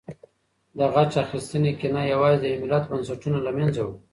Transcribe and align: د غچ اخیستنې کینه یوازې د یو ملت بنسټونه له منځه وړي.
د 0.77 0.79
غچ 0.93 1.11
اخیستنې 1.23 1.71
کینه 1.79 2.01
یوازې 2.13 2.39
د 2.41 2.45
یو 2.51 2.61
ملت 2.63 2.83
بنسټونه 2.91 3.37
له 3.45 3.51
منځه 3.57 3.81
وړي. 3.85 3.97